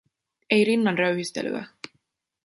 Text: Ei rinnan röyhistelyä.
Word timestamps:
Ei 0.51 0.63
rinnan 0.65 0.97
röyhistelyä. 0.97 1.65